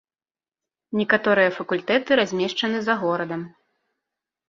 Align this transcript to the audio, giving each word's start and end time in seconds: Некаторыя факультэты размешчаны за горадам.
Некаторыя 1.01 1.53
факультэты 1.59 2.11
размешчаны 2.23 2.77
за 2.91 2.99
горадам. 3.07 3.41